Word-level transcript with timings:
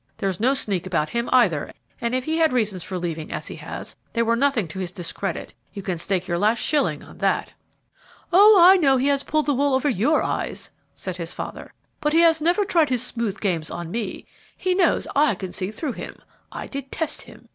There 0.17 0.29
is 0.29 0.39
no 0.39 0.55
sneak 0.55 0.87
about 0.87 1.09
him, 1.09 1.29
either; 1.31 1.71
and 2.01 2.15
if 2.15 2.23
he 2.25 2.35
had 2.37 2.53
reasons 2.53 2.81
for 2.81 2.97
leaving 2.97 3.31
as 3.31 3.45
he 3.49 3.57
has, 3.57 3.95
they 4.13 4.23
were 4.23 4.35
nothing 4.35 4.67
to 4.69 4.79
his 4.79 4.91
discredit; 4.91 5.53
you 5.73 5.83
can 5.83 5.99
stake 5.99 6.27
your 6.27 6.39
last 6.39 6.57
shilling 6.57 7.03
on 7.03 7.19
that!" 7.19 7.53
"Oh, 8.33 8.57
I 8.59 8.77
know 8.77 8.97
he 8.97 9.09
has 9.09 9.21
pulled 9.21 9.45
the 9.45 9.53
wool 9.53 9.75
over 9.75 9.89
your 9.89 10.23
eyes," 10.23 10.71
said 10.95 11.17
his 11.17 11.33
father; 11.33 11.71
"but 11.99 12.13
he 12.13 12.21
has 12.21 12.41
never 12.41 12.65
tried 12.65 12.89
his 12.89 13.03
smooth 13.03 13.39
games 13.39 13.69
on 13.69 13.91
me; 13.91 14.25
he 14.57 14.73
knows 14.73 15.05
I 15.15 15.35
can 15.35 15.51
see 15.51 15.69
through 15.69 15.91
him. 15.93 16.19
I 16.51 16.65
detest 16.65 17.21
him. 17.21 17.49